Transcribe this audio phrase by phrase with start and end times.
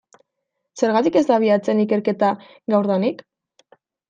[0.79, 2.31] Zergatik ez da abiatzen ikerketa
[2.77, 3.23] gaurdanik?